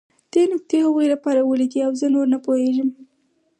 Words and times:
دې 0.31 0.41
نکتې 0.51 0.77
هغوی 0.85 1.05
راپارولي 1.13 1.65
دي 1.71 1.79
او 1.87 1.91
زه 1.99 2.07
نور 2.13 2.25
نه 2.33 2.39
پوهېږم 2.45 2.89